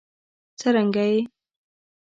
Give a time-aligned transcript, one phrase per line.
[0.59, 1.19] څرنګه یې؟